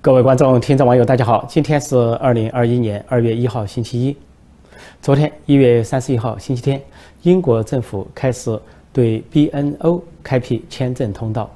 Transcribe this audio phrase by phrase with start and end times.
[0.00, 1.44] 各位观众、听众、网友，大家好！
[1.48, 4.16] 今天是二零二一年二月一号，星期一。
[5.02, 6.80] 昨天一月三十一号，星期天，
[7.22, 8.56] 英国政府开始
[8.92, 11.50] 对 BNO 开辟签证通道。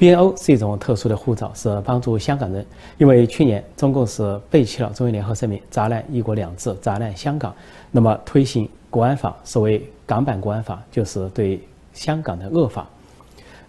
[0.00, 2.66] BNO 是一种特殊的护照，是帮助香港人。
[2.98, 7.54] 因为去年中共是背弃了中英联合声明，砸烂“一国两制”，砸烂香港，
[7.92, 11.60] 那么推行国安法，所谓港版国安法，就是对
[11.92, 12.84] 香港的恶法。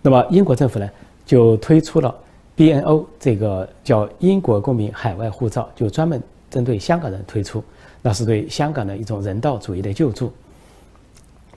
[0.01, 0.89] 那么英国政府呢，
[1.23, 2.13] 就推出了。
[2.61, 7.63] BNO 这个叫英国公民海外护照，就专门针对香港人推出，
[8.03, 10.31] 那是对香港的一种人道主义的救助。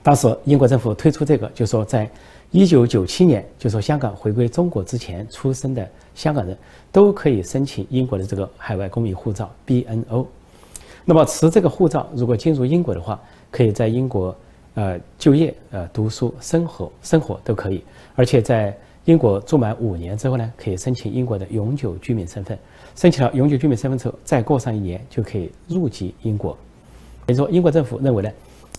[0.01, 2.09] 当时英国政府推出这个，就说在
[2.49, 6.57] 一九九七年，就说香港回归中国之前出生的香港人
[6.91, 10.25] 都可以申请英国的这个海外公民护照 BNO。
[11.05, 14.35] 那么持这个护照，如果进入英国的话，可以在英国
[14.73, 17.83] 呃就业、呃读书、生活、生活都可以，
[18.15, 18.75] 而且在。
[19.05, 22.57] 英国住满五年之后呢，可以申请英国的永久居民身份。
[22.95, 26.57] 申请了永久居民身份之后，再过上一年就可以入籍英国。
[27.27, 28.31] 也就是说，英国政府认为呢，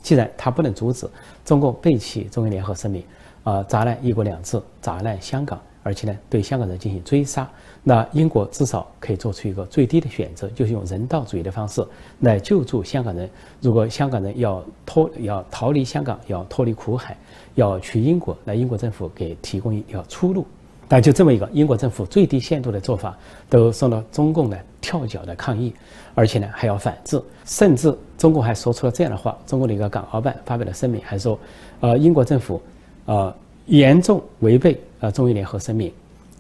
[0.03, 1.09] 既然他不能阻止
[1.45, 3.05] 中共背弃中英联合声明，
[3.45, 7.49] 啊，砸烂一国两制，砸烂香港，而且呢，对香港人进行追杀，
[7.85, 11.87] 那英国至少可以做出一个最低的选择，就是用人道主义的方式
[12.19, 13.31] 来救助香港人。
[13.61, 17.17] 如果香港人要脱要逃离香港，要脱离苦海。
[17.55, 20.45] 要去英国，那英国政府给提供一条出路，
[20.89, 23.17] 但就这么一个英国政府最低限度的做法，
[23.49, 25.73] 都受到中共的跳脚的抗议，
[26.15, 31.39] 而且呢还要反制，甚至中共还说出了这样的话：，中国的一个港澳办发表了声明，还说，
[31.81, 32.61] 呃，英国政府，
[33.07, 33.35] 呃，
[33.67, 35.93] 严重违背啊中英联合声明，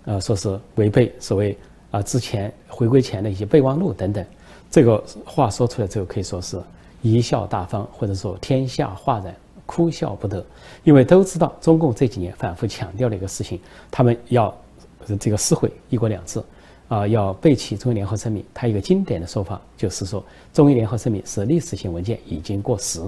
[0.05, 1.57] 呃，说是违背所谓
[1.91, 4.25] 啊之前回归前的一些备忘录等等，
[4.71, 6.61] 这个话说出来之后，可以说是
[7.03, 9.35] 贻笑大方，或者说天下哗然。
[9.69, 10.47] 哭笑不得，
[10.85, 13.59] 因为都知道中共这几年反复强调的一个事情，
[13.91, 14.57] 他们要
[15.19, 16.41] 这个撕毁“一国两制”，
[16.87, 18.45] 啊，要背弃中英联合声明。
[18.55, 23.01] 他一个经典的说法就是说，中英联合声明是历史性文件，已经过时。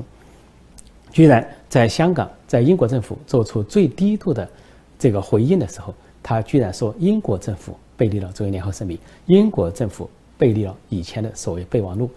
[1.18, 4.48] 居然在香港，在英国政府做出最低度的
[4.96, 5.92] 这个回应的时候，
[6.22, 8.96] 他居然说英国政府背离了中英联合声明，
[9.26, 10.08] 英国政府
[10.38, 12.08] 背离了以前的所谓备忘录。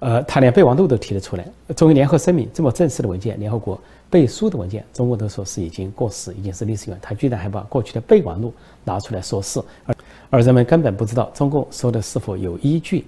[0.00, 1.46] 呃，他连备忘录都提得出来。
[1.76, 6.98] 中英联合声明这么正式的文件，联合国背书的文件，中国都说是已经过时，已经是历史远。
[7.00, 8.52] 他居然还把过去的备忘录
[8.82, 9.94] 拿出来说事，而
[10.30, 13.06] 而人们根本不知道中共说的是否有依据。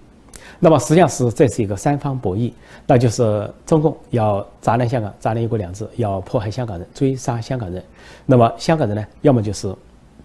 [0.59, 2.53] 那么实际上是这是一个三方博弈，
[2.87, 7.83] 那就是中共要砸烂香港，砸烂一国两制，要迫害香港人，追杀香港人。
[8.27, 9.75] 那么香港人呢，要么就是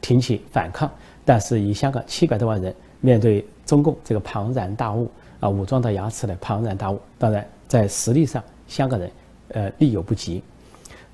[0.02, 0.90] 挺起反抗，
[1.26, 5.10] 但是以香港七百多万人面对中共这个庞然大物。
[5.40, 9.10] 啊，武装到牙齿的庞然大物，当然在实力上，香港人，
[9.54, 10.44] 呃，力有不及。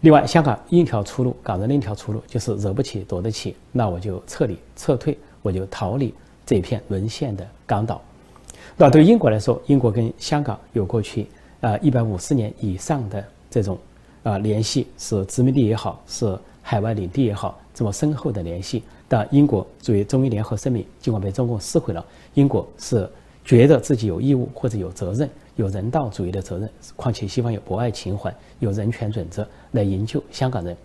[0.01, 6.11] 另外，香港一条出路，港人另一条出路就是惹不起，躲得起，那我就撤离、撤退，我就逃离
[6.43, 8.01] 这片沦陷的港岛。
[8.78, 11.28] 那对英国来说，英国跟香港有过去
[11.62, 13.78] 啊一百五十年以上的这种
[14.24, 18.84] 啊联系，是殖民地也好，是海外领地也好，这么深厚的联系。
[19.08, 23.09] 但英国作为中英联合声明，尽管被中共撕毁了，英国是。
[23.48, 26.68] 觉得自己有义务或者有责任，有人道主义的责任。
[26.96, 30.76] 况且西方有博爱情怀，有人权准则来营救香港人。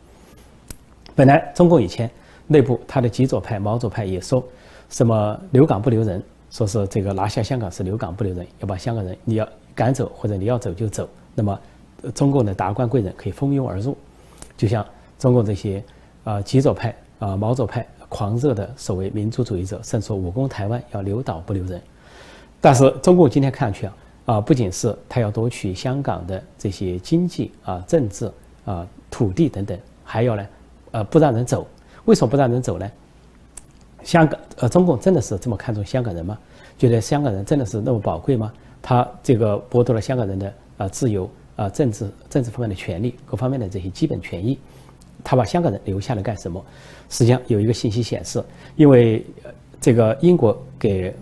[1.14, 2.10] 本来中共以前
[2.46, 4.44] 内部他的极左派、毛左派也说
[4.90, 11.08] 什么留港不留人，说是这个拿下香港是留港不留人，要把香港人你要赶走或者你要走就走。
[11.34, 11.58] 那么
[12.14, 13.96] 中共的达官贵人可以蜂拥而入，
[14.56, 14.84] 就像
[15.18, 15.82] 中共这些
[16.24, 21.80] 啊极左派啊毛左派狂热的所谓民族主义者，甚至说武攻台湾要留岛不留人。
[22.60, 23.94] 但是中共今天看去啊，
[24.26, 28.30] 啊，不仅是他要夺取香港的这些经济啊、政治
[28.64, 30.46] 啊、土地等等，还要呢，
[30.90, 31.66] 呃，不让人走。
[32.06, 32.90] 为什么不让人走呢？
[34.02, 36.38] 香港，呃，中共真的是这么看重香港人吗？
[36.78, 38.52] 觉得香港人真的是那么宝贵吗？
[38.82, 44.58] 他这个剥夺了香港人的啊自由啊、政治、政治方面的权利，各方面的这些基本权益，
[45.22, 46.64] 他把香港人留下来干什么？
[47.08, 48.42] 实际上有一个信息显示，
[48.76, 49.24] 因为
[49.80, 51.14] 这个英国给。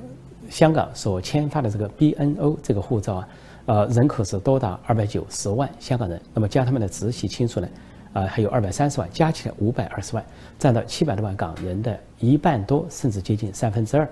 [0.50, 3.28] 香港所签发的这个 BNO 这个护照啊，
[3.66, 7.68] 呃，人口是多达二百九十万香港人，那么加他们的直系亲属呢，
[8.12, 10.24] 啊，还有二百三十万，加起来五百二十万，
[10.58, 14.08] 占到七百多万港人的一半多，甚至接近三分之二。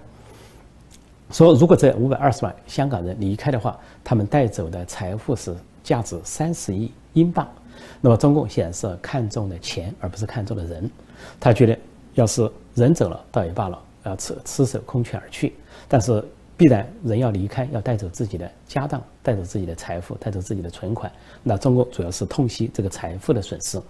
[1.30, 7.48] 说如果这五百二十万香港人离开的话，他们带走的财富是价值三十亿英镑。
[8.00, 10.88] 那么中共显然是看中的钱，而不是看中的人。
[11.40, 11.76] 他觉得
[12.14, 15.54] 要是人走了倒也罢了，要赤赤手空拳而去。
[15.88, 16.24] 但是
[16.56, 21.10] 必然人要离开，要带走自己的家当，带走自己的财富，带走自己的存款。
[21.42, 23.80] 那中国主要是痛惜这个财富的损失，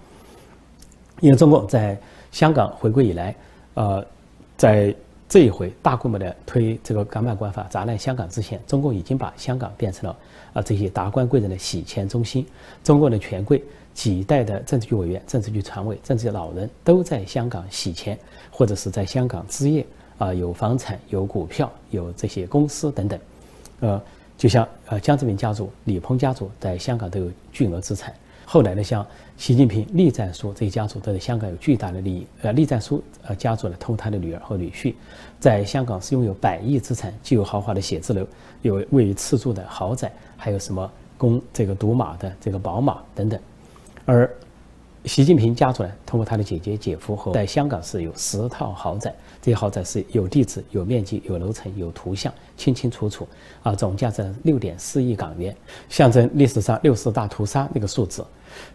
[1.20, 1.96] 因为中国在
[2.32, 3.34] 香港回归以来，
[3.74, 4.04] 呃，
[4.56, 4.94] 在
[5.28, 10.16] 这一回大规模的推这个港版国安法砸烂香港之前，中共已经把香港变成了
[10.52, 12.46] 啊这些达官贵人的洗钱中心。
[12.82, 18.18] 中国的权贵几代的政治局委员、政治局常委、政治局老人都在香港洗钱，
[18.50, 19.84] 或者是在香港置业
[20.18, 23.20] 啊，有房产、有股票、有这些公司等等。
[23.80, 24.00] 呃，
[24.38, 28.14] 就像呃江泽民家族、李鹏家族在香港都有巨额资产。
[28.44, 29.04] 后来呢，像
[29.36, 32.26] 习近平、栗战书这些家族都在香港有巨大的利益。
[32.42, 34.94] 呃，栗战书呃家族呢，通他的女儿和女婿，
[35.40, 38.24] 在香港是拥有百亿资产，既有豪华的写字楼，
[38.62, 43.38] 有位于赤柱的豪宅，还有什么供这个赌马的这个宝马等等。
[44.04, 44.30] 而
[45.06, 53.26] 习近平家族呢，通过他的姐姐、姐夫和在香港是有十套豪宅，这些豪宅是有地址、有面积、有楼层、有图像，清清楚楚。
[53.62, 55.56] 啊，总价值六点四亿港元，
[55.88, 58.26] 象征历史上六十大屠杀那个数字。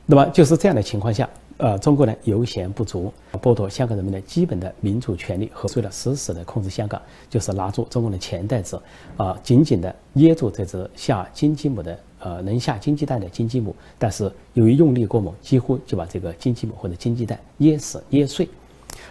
[0.05, 3.11] 那么就是这样的情况下，呃，中国呢油钱不足，
[3.41, 8.81] 剥夺香港人民的基本的民主权利，和为了死死的控制香港，就是拿住中共的钱袋子，
[9.17, 18.47] 啊，紧紧的捏住这只下金鸡母的，呃，能下金鸡蛋的金鸡母，但是由于用力过猛，几乎就把这个金鸡母或者金鸡蛋捏死捏碎。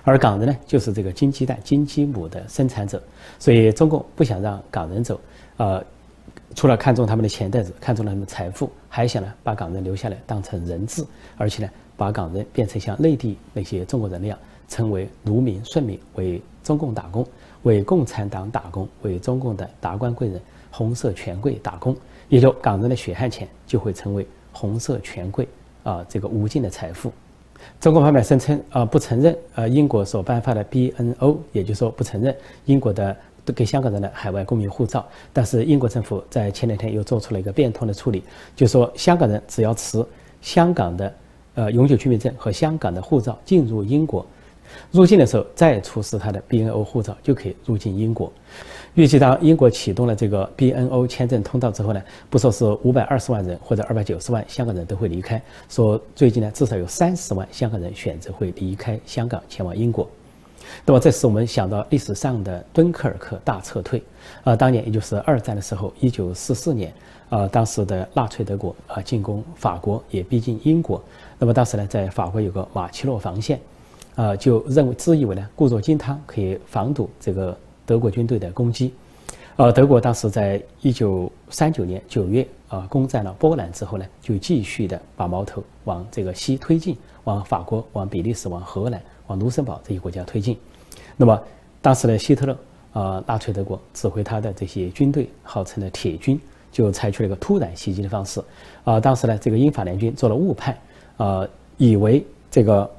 [0.02, 3.02] 而港人呢，就是这个金鸡蛋、金鸡母的生产者，
[3.38, 5.20] 所以中共不想让港人走，
[5.58, 5.84] 呃。
[6.54, 11.04] 除了看中他们的钱袋子，看中了他们财富，还想呢把港人留下来当成人质，
[11.36, 14.36] 而且呢把港人变成像内地那些中国人那样，
[14.68, 17.24] 成为奴民、顺民，为中共打工，
[17.62, 20.40] 为共产党打工，为中共的达官贵人、
[20.72, 21.96] 红色权贵打工。
[22.30, 25.46] 也就港人的血汗钱就会成为红色权贵
[25.82, 27.12] 啊这个无尽的财富。
[27.78, 32.34] 中国方面声称啊不承认呃英国所颁发的 BNO，也就是说不承认
[32.64, 33.14] 英国的。
[33.56, 38.22] 给香港人的海外公民护照，但是英国政府在前两天又做出了一个变通的处理，
[38.54, 40.04] 就说香港人只要持
[40.40, 41.14] 香港的
[41.54, 44.24] 呃永久居民证和香港的护照进入英国，
[44.92, 48.32] 入境的时候再出示他的 BNO 护照就可以入境英国。
[48.94, 60.08] 预计当英国启动了这个 BNO 签证通道之后呢，不说是五百二十万人或者二百九十万香港人都会离开，说最近呢至少有三十万香港人选择会离开香港前往英国。
[60.84, 64.02] 那么，这使我们想到历史上的敦刻尔克大撤退，
[64.44, 66.92] 啊，当年也就是二战的时候，一九四四年，
[67.28, 71.02] 啊，当时的纳粹德国啊进攻法国，也逼近英国。
[71.38, 73.58] 那么当时呢，在法国有个马奇诺防线，
[74.14, 77.56] 啊，就认为自以为呢固若金汤可以防堵这个
[77.90, 78.94] 德国军队的攻击。
[79.56, 89.02] 呃，德国当时在一九三九年九月啊攻占了波兰之后呢，就继续的把矛头往这个西推进，往法国、往比利时、往荷兰。
[89.26, 90.58] 往卢森堡这些国家推进，
[91.16, 91.40] 那么
[91.80, 92.58] 当时的希特勒
[92.92, 96.40] 啊，纳粹德国指挥他的这些军队，号称的铁军，
[96.72, 98.42] 就采取了一个突然袭击的方式
[98.82, 98.98] 啊。
[98.98, 100.76] 当时呢，这个英法联军做了误判
[101.16, 101.46] 啊，
[101.76, 102.90] 以为这个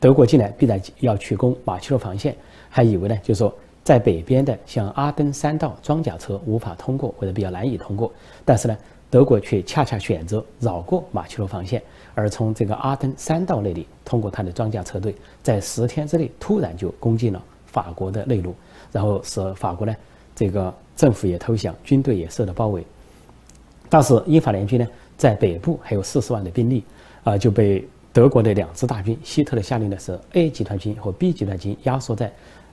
[0.00, 2.36] 德国进来必然要去攻马其诺防线，
[2.68, 8.12] 还以为呢，就是说在北边的像阿登山道装甲车无法通过或者比较难以通过，
[8.44, 8.76] 但是呢。
[9.10, 11.82] 德国却恰恰选择绕过马其诺防线，
[12.14, 18.54] 而从这个阿登山道那里通过他的装甲车队，在十天之内突然就攻进了法国的内陆，
[18.92, 19.96] 然后使法国呢
[20.36, 22.84] 这个政府也投降，军队也受到包围。
[23.88, 24.86] 当时英法联军呢
[25.16, 26.84] 在北部还有四十万的兵力，
[27.24, 27.82] 啊就被
[28.12, 32.30] 德国的两支大军，希特勒下令的是 A 集团军和 B 集团军压缩在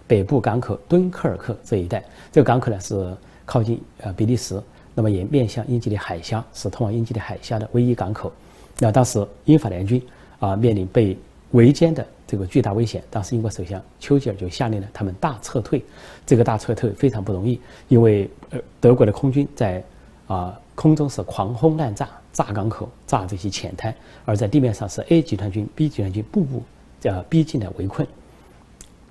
[0.08, 2.04] 北部港口敦刻尔克这一带。
[2.32, 4.62] 这个港口呢是靠近呃比利时。
[4.98, 8.32] 那么也面向英吉利海峡，是通往英吉利海峡的唯一港口。
[8.80, 10.02] 那当时英法联军
[10.40, 11.18] 啊面临被
[11.52, 15.84] 围歼的这个巨大危险，当时英国首相丘吉尔就下令了他们大撤退。
[16.26, 17.60] 这个大撤退非常不容易，
[17.90, 19.84] 因为呃德国的空军在
[20.28, 23.94] 啊空中是狂轰滥炸，炸港口、炸这些浅滩，
[24.24, 26.64] 而在地面上是 A 集团军、B 集团军步步
[27.04, 28.08] 呃逼近的围困。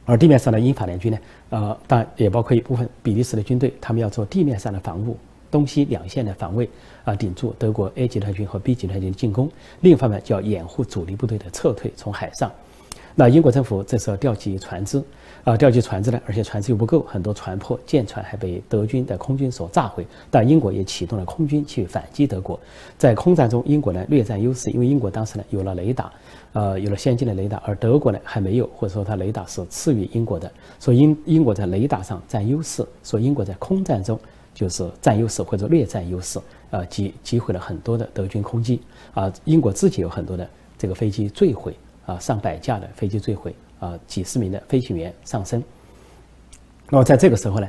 [0.04, 1.18] 而地面上的英法联军呢，
[1.50, 5.16] 呃当然也包括一部分比利时的军队，他们要做地面上的防务。
[5.50, 6.68] 东西两线的防卫
[7.04, 9.46] 啊，顶住德国 A 集团军和 B 集团军的进攻；
[9.82, 12.50] 另一方面，就要掩护主力部队的撤退，从海上。
[13.14, 15.00] 那英国政府这时候调集船只，
[15.44, 20.06] 啊，调集船只呢，而且船只又不够，很多船破，舰船还被德军的空军所炸毁。
[20.30, 22.58] 但英国也启动了空军去反击德国。
[22.96, 26.10] 在空战中，英国呢略占优势，因为英国当时呢有了雷达，
[26.54, 34.18] 呃，有了先进的雷达，而德国呢还没有，或者说它雷达是次于英国的，所以英英国在雷达上占优势，所以英国在空战中。
[34.54, 36.38] 就是占优势或者略占优势，
[36.70, 38.80] 啊，击击毁了很多的德军空机，
[39.12, 40.48] 啊，英国自己有很多的
[40.78, 41.74] 这个飞机坠毁，
[42.06, 43.52] 啊，上百架的飞机坠毁，
[43.84, 45.62] 啊，几十名的飞行员丧生。
[46.88, 47.68] 那么在这个时候呢，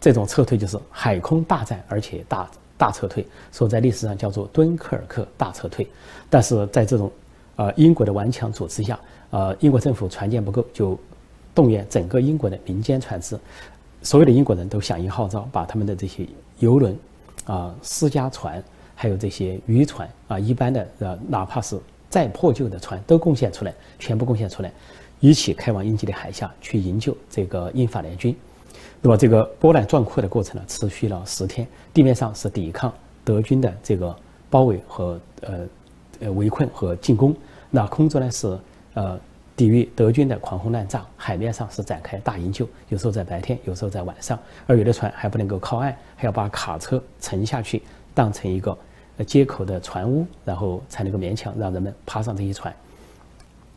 [0.00, 5.86] 这种撤退就是海空大战，而且大大撤退，所以在历史上叫做敦刻尔克大撤退。
[6.30, 7.10] 但是在这种，
[7.56, 8.98] 呃，英国的顽强组织下，
[9.30, 10.98] 呃，英国政府船舰不够，就
[11.54, 13.38] 动员整个英国的民间船只，
[14.02, 16.26] 所有的英国人都响应号召，把他们的这些
[16.58, 16.96] 游轮、
[17.44, 18.62] 啊私家船，
[18.94, 24.72] 还有这些渔船啊，一般的呃，哪怕是再破旧的船都贡献出来，全部贡献出来，
[25.20, 28.34] 一起开往英吉利海峡去营救这个英法联军。
[29.00, 32.92] 那么这个波澜壮阔的过程呢，持续了十天，地面上是抵抗
[33.24, 34.14] 德军的这个
[34.50, 35.66] 包围和呃
[36.20, 37.34] 呃围困和进攻，
[37.70, 38.58] 那空中呢是
[38.94, 39.20] 呃。
[39.56, 47.82] 抵御德军的狂轰滥炸，海面上是展开大营救，有时候在白天，有时候在晚上，而有的船还不能够靠岸，还要把卡车沉下去，
[48.14, 48.74] 当成一个
[49.26, 52.74] 接口的船坞，然后才能够勉强让人们爬上这些船。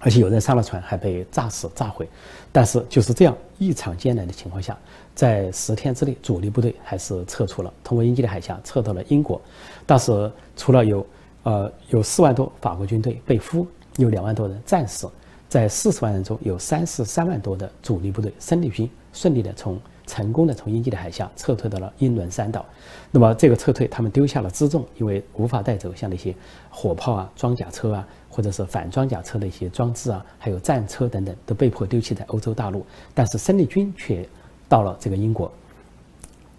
[0.03, 2.07] 而且有人上了船还被炸死、炸毁。
[2.51, 4.77] 但是就是这样异常艰难的情况下，
[5.15, 9.41] 在十天之内，主力部队还是撤出了，通过英吉利海峡撤到了英国。
[9.85, 11.05] 当时除了有
[11.43, 13.65] 呃有四万多法国军队被俘，
[13.97, 15.09] 有两万多人战死。
[15.49, 22.65] 在四十万人中，有三十三万多的主力部队生力军顺利的从成功的从英吉利海峡撤退到了英伦三岛。
[23.11, 26.33] 那么这个撤退，他们丢下了辎重，因为无法带走像那些
[26.71, 32.83] 火炮啊、装甲车啊，或者是反装甲车的一些装置啊，还有战车等等，都被迫丢弃在欧洲大陆。
[33.13, 34.27] 但是生力军却
[34.67, 35.51] 到了这个英国，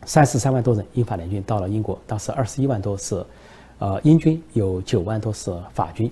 [0.07, 3.27] 三十三万多人，英法联军到了英国，当时二十一万多是，
[3.81, 6.11] 呃，英军有九万多是法军。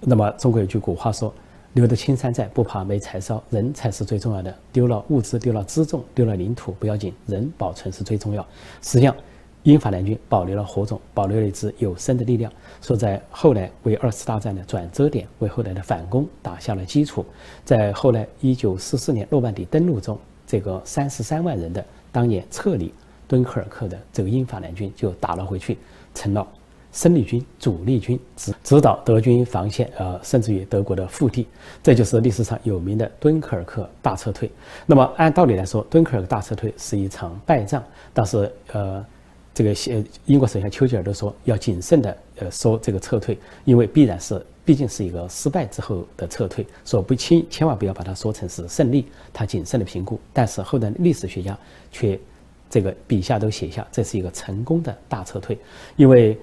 [0.00, 1.32] 那么中国有句古话说。
[1.74, 3.40] 留得青山在，不怕没柴烧。
[3.50, 4.52] 人才是最重要的。
[4.72, 8.44] 丢了物资，丢了辎重，丢了领土不要紧，人保存是最重要。
[8.82, 9.14] 实际上，
[9.64, 12.50] 英法联军保留了火种，保留了一支有生的力量，
[12.80, 17.24] 说在后来为二次大战的转折点，为后来的反攻打下了基础。
[17.64, 22.92] 在后来一九四四年诺曼底登陆中，这个三十三万人的当年撤离
[23.26, 25.76] 敦刻尔克的这个英法联军就打了回去，
[26.14, 26.46] 成了。
[26.90, 31.46] 生力军、主力军指指导德军防线，呃，甚至于德国的腹地，
[31.82, 34.50] 这就是历史上有名的敦刻尔克大撤退。
[34.86, 37.84] 那么按道理来说，敦刻尔克大撤退是一场败仗，
[38.14, 39.04] 但是呃，
[39.58, 39.74] 这个
[40.26, 50.16] 英国首相丘吉尔都说要谨慎的呃说这个撤退，因为必然是毕竟是一个失败之后的撤退，说不轻，千万不要把它说成是胜利，他谨慎的评估。
[50.32, 51.58] 但是后来历史学家
[51.90, 52.16] 却
[52.70, 55.58] 这个笔下都写下这是一个成功的大撤退，
[55.96, 56.38] 因为。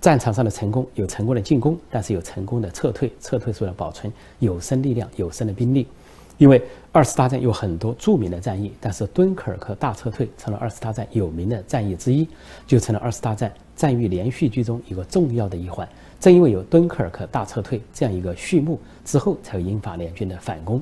[0.00, 3.10] 战场上的成功有成功的进攻，但是有成功的撤退。
[3.22, 5.86] 撤退是为了保存有生力量、有生的兵力。
[6.36, 6.60] 因为
[6.90, 12.28] 二次大战有很多著名的战役，但是敦刻尔克大撤退成了二次大战有名的战役之一，
[12.66, 15.88] 就成了二次大战战役连续剧中一个重要的一环。
[16.18, 20.80] 正因为有敦刻尔克大撤退这样一个序幕之后，才有英法联军的反攻，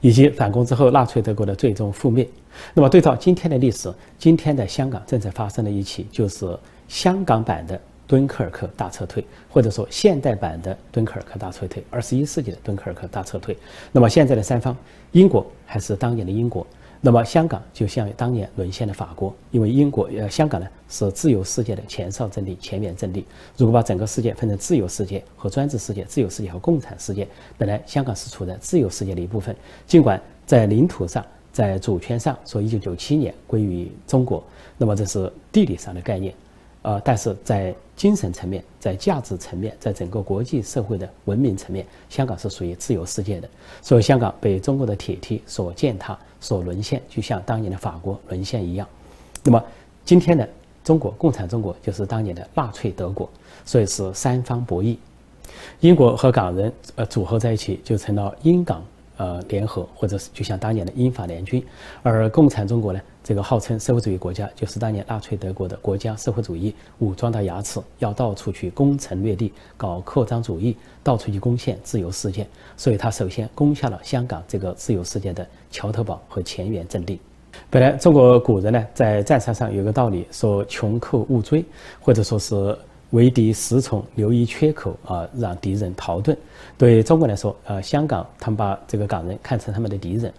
[0.00, 2.28] 以及反攻之后纳粹德国的最终覆灭。
[2.74, 7.80] 那么对照今天的历史，今天的香港正在发生的一起就是香港版的。
[8.10, 13.56] 敦刻尔克大撤退，或者说现代版的敦刻尔克大撤退，二十一世纪的敦刻尔克大撤退。
[13.92, 14.76] 那么现在的三方，
[15.12, 16.66] 英国还是当年的英国，
[17.00, 23.24] 那么香港就像当年沦陷的法国，因为英国呃香港呢是自由世界的前哨阵地、前沿阵地。
[23.56, 29.54] 如果把整个世界分成自由世界和专制世界、自由世界和共产世界，本来香港是处在自由世界的一部分，
[29.86, 34.42] 尽管在领土上、在主权上说一九九七年归于中国，
[34.76, 36.34] 那么这是地理上的概念。
[36.82, 43.48] 呃，但是在精神层面、在价值层面、在整个国际社会的文明层面，香港是属于自由世界的。
[43.82, 48.88] 所以，香港被中国的铁蹄所践踏、所沦陷，就像当年的法国沦陷一样。
[49.44, 49.62] 那么，
[50.04, 50.48] 今天的
[50.82, 53.28] 中国共产中国就是当年的纳粹德国，
[53.66, 54.96] 所以是三方博弈。
[55.80, 58.82] 英国和港人呃组合在一起，就成了英港。
[59.20, 61.62] 呃，联合或者是就像当年的英法联军，
[62.02, 72.46] 而共产中国呢，这个号称社会主义国家，就是当年纳粹德国的国家社会主义，武装到牙齿，要到处去攻城略地，搞扩张主义，到处去攻陷自由世界。
[72.78, 77.20] 所以，他首先攻下了香港这个自由世界的桥头堡和前沿阵地。
[77.68, 81.62] 本来中国古人呢，在战场上有个道理，说穷寇勿追，
[82.00, 82.74] 或者说是。
[83.10, 86.36] 为敌十重，留一缺口啊，让敌人逃遁。
[86.78, 90.32] 对中国来说，呃，香港他们把这个港人看成他们的敌人。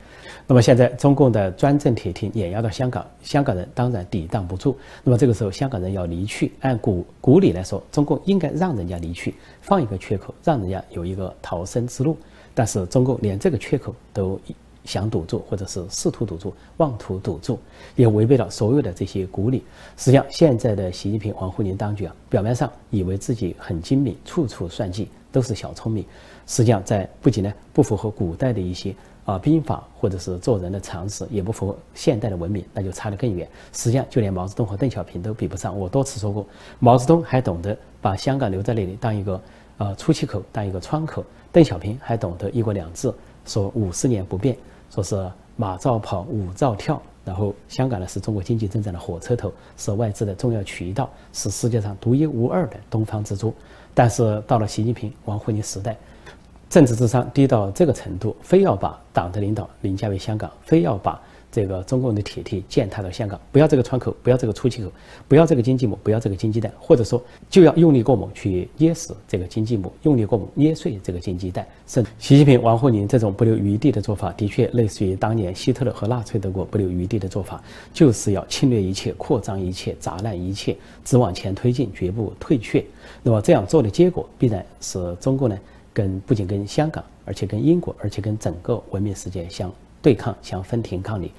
[0.47, 4.77] 那么现在中共的专政铁蹄碾压到香港，香港人当然抵挡不住。
[5.03, 12.17] 那么这个时候，香港人要离去，按古古礼来说，中共应该让人家离去，放一个缺口，让人家有一个逃生之路。
[12.53, 14.39] 但是中共连这个缺口都。
[14.83, 17.59] 想堵住，或者是试图堵住，妄图堵住，
[17.95, 19.63] 也违背了所有的这些古礼。
[19.97, 26.05] 实际上，现在的习近平、王沪宁当局啊，表面上以为自己很精明，处处算计，都是小聪明。
[26.47, 33.47] 实际上，在不仅呢不符合古代的一些啊兵法，或者是做人的常识，也不符合现代的文明，那就差得更远。
[33.71, 35.77] 实际上，就连毛泽东和邓小平都比不上。
[35.77, 36.45] 我多次说过，
[36.79, 39.41] 毛泽东还懂得把香港留在那里当一个
[39.77, 41.21] 呃出气口，当一个窗口；
[41.51, 43.13] 邓小平还懂得一国两制，
[43.45, 44.57] 说五十年不变。
[44.89, 47.01] 说是马照跑，舞照跳。
[47.23, 53.53] 然后香港呢是中国经济增长的火车头，是外资的重要渠道，是世界上独一无二的东方之珠。
[53.93, 55.95] 但是到了习近平、王沪宁时代，
[56.69, 61.21] 政治智商低到这个程度，非要把党的领导凌驾于香港，非要把。
[61.51, 64.89] 这个中共的铁蹄践踏到香港，不要这个窗口，不要这个出气口，
[65.27, 71.67] 不要这个经济母，不要这个经济带，或者说就要用力过猛去捏死这个经济母，用力过猛捏碎这个经济带。
[71.85, 77.61] 甚习近平、王沪宁这种不留余地的做法，的确类似于当年希特勒和纳粹德国不留余地的做法，
[77.93, 82.81] 就是要侵略一切、扩张一切、砸烂一切，只往前推进，绝不退却。
[83.21, 85.59] 那么这样做的结果，必然是中国呢，
[85.91, 89.69] 跟不仅跟香港，而且跟英国，而且跟整个文明世界相。
[90.01, 91.31] 对抗想分庭抗礼，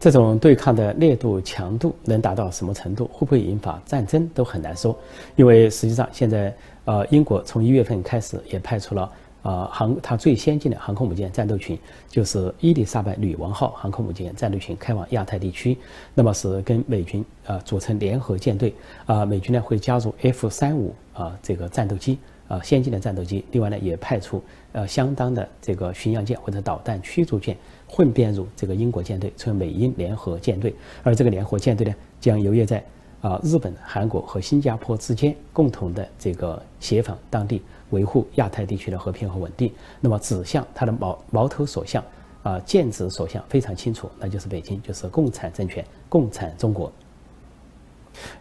[0.00, 3.06] 这种对抗的烈度强度能达到什么程度？
[3.12, 4.96] 会不会引发战争都很难说。
[5.36, 9.10] 因为实际上现在，呃，英国从一月份开始也派出了
[9.42, 15.76] 呃航它最先进的航空母舰战斗群，就是伊丽莎白女王号航空母舰战斗群开往亚太地区。
[16.14, 18.74] 那么是跟美军啊组成联合舰队
[19.06, 22.18] 啊，美军呢会加入 F 三五啊这个战斗机。
[22.52, 27.56] 啊，先进的战斗机，另外呢，也派出呃相当的这个巡洋舰或者导弹驱逐舰
[27.86, 30.74] 混编入这个英国舰队，成为美英联合舰队。
[31.02, 32.84] 而这个联合舰队呢，将游弋在
[33.22, 39.72] 啊日本、韩国和新加坡之间，共同的这个协防当地，维护亚太地区的和平和稳定。
[39.98, 42.04] 那么指向它的矛矛头所向
[42.42, 46.92] 啊，剑指所向非常清楚，那就是北京，就是共产政权，共产中国。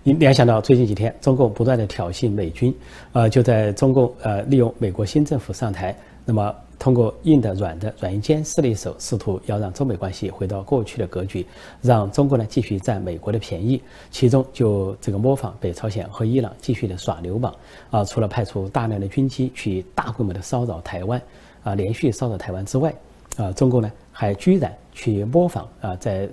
[0.04, 2.74] 你联想到最近几天，中共不断的挑衅美军，
[3.14, 11.46] 呃，就在中共呃利用美国新政府上台，那么通过硬的、软的、软硬兼施的一手，试图要让中美关系回到过去的格局，
[11.82, 13.82] 让中国呢继续占美国的便宜。
[14.10, 17.54] 其中就这个模仿北朝鲜和伊朗继续的耍流氓，
[17.92, 21.22] 啊，除了派出大量的军机去大规模的骚扰台湾，
[21.64, 22.94] 啊，连续骚扰台湾之外，
[23.38, 26.28] 啊，中共呢还居然去模仿啊，在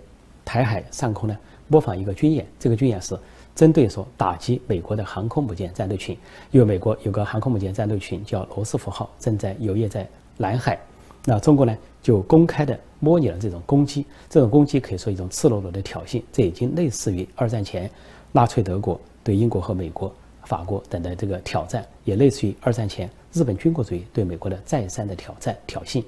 [0.45, 1.37] 台海上空呢。
[1.71, 3.15] 模仿一个军演，这个军演是
[3.59, 6.17] 针对说打击美国的航空母舰战斗群，
[6.53, 10.79] 因为美国有个航空母舰战斗群叫罗斯福号，正在游曳在南海，
[11.25, 17.91] 那中国呢就公开的模拟了这种攻击，这种攻击可以说一种赤裸裸的挑衅，这已经类似于二战前
[18.31, 26.01] 纳粹德国对英国和美国、法国等的这个挑战，也类似于二战前日本军国主义对美国的再三的挑战挑衅。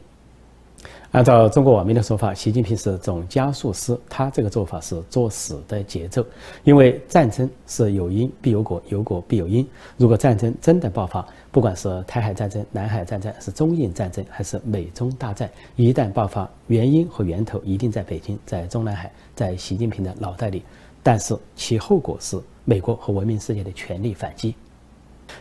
[1.12, 6.24] 按照中国网民的说法，习近平是总加速师，他这个做法是作死的节奏。
[6.62, 9.66] 因为战争是有因必有果，有果必有因。
[9.96, 20.62] 如果战争真的爆发，不管是台海战争、南海战争，是中印战争，还是美中大战，一旦爆发，原因和源头一定在北京，在中南海，在习近平的脑袋里。
[21.02, 24.54] 但是其后果是美国和文明世界的全力反击。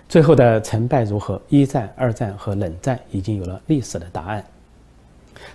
[0.07, 1.39] 最后的成败如何？
[1.49, 4.43] 一战、二战和冷战已经有了历史的答案。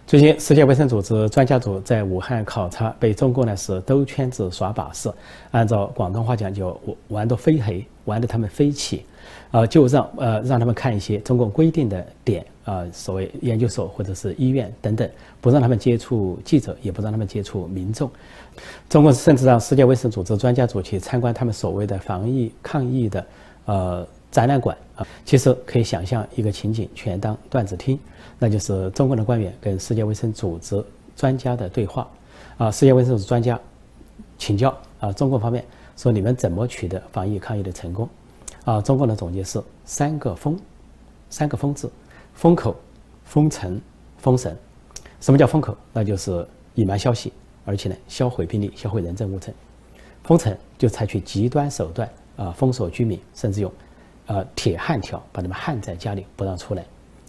[0.07, 5.11] 最近，世界卫生组织专家组在武汉考察，被中国呢是兜圈子耍把式，
[5.51, 9.05] 按照广东话讲就玩得飞黑，玩得他们飞起，
[9.51, 15.09] 啊，就让呃让他们看一些中共规定的点啊，所谓研究所或者是医院等等，
[15.41, 18.11] 不让他们接触记者，也不让他们接触民众。
[18.89, 23.27] 中国甚至让世界卫生组织专家组去参观他们所谓的防疫抗疫的
[23.65, 27.97] 呃展览馆啊，其实可以想象一个情景，全当段子听。
[28.37, 32.11] 那就是中共的官员跟世界卫生组织专家的对话，
[32.59, 33.57] 啊，世界卫生组织专家
[34.37, 35.65] 请教啊，中国方面
[35.97, 38.09] 说你们怎么取得防疫抗疫的成功？
[38.65, 40.59] 啊，中国的总结是三个封，
[41.31, 41.89] 三个封字：
[42.35, 42.75] 封口、
[43.23, 43.81] 封城、
[44.19, 44.57] 封神。
[45.21, 45.77] 什么叫封口？
[45.93, 46.45] 那就是
[46.75, 47.33] 隐瞒消息，
[47.65, 49.55] 而且呢销毁病例、销毁人证物证。
[50.25, 53.71] 封城就采取极端手段啊，封锁居民，甚至用
[54.27, 56.85] 呃铁焊条把他们焊在家里不让出来。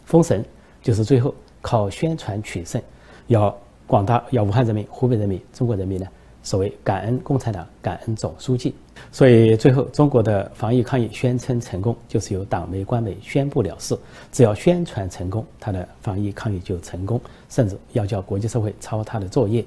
[0.06, 0.44] 封神。
[0.82, 2.80] 就是最后靠宣传取胜，
[3.26, 6.06] 要广大要武汉人民、湖北人民、中国人民呢，
[6.44, 8.76] 所谓感恩共产党、感恩总书记。
[9.12, 13.98] 所以最后中国的防疫抗疫宣称成功，就是由党媒、官媒宣布了事。
[14.32, 19.66] 只要宣传成功，他的防疫抗疫就成功，甚至要叫国际社会抄他的作业。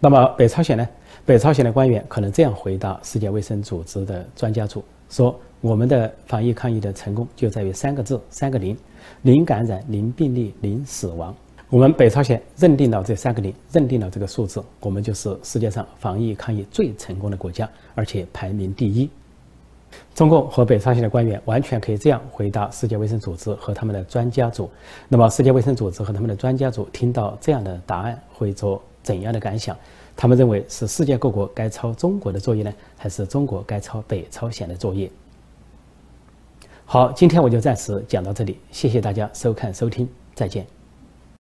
[0.00, 0.88] 那么北朝鲜呢？
[1.26, 8.76] 北朝鲜的官员可能这样回答世界卫生组织的专家组说：“我们的防疫抗疫的成功就在于三个字，三个零。”
[9.20, 11.34] 零感染、零病例、零死亡。
[11.68, 19.08] 我们北朝鲜认定了这三个零，认定了这个数字，我们就是世界上防疫抗疫最成功的国家，而且排名第一。
[20.14, 24.70] 中共和北朝鲜的官员完全可以这样回答世界卫生组织和他们的专家组。
[25.08, 29.76] 那么，世界卫生组织和他们的专家组听到这样的答案会做怎样的感想？
[30.16, 35.10] 他们认为是世界各国该抄中国的作业呢，还是中国该抄北朝鲜的作业？
[36.86, 40.66] 好，今天我就暂时讲到这里，谢谢大家收看收听，再见。